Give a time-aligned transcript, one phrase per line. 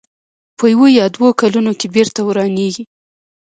[0.57, 2.83] په یوه یا دوو کلونو کې بېرته ورانېږي.